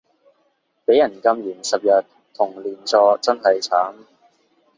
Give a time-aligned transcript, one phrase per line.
[0.83, 2.03] 畀人禁言十日
[2.33, 3.93] 同連坐真係慘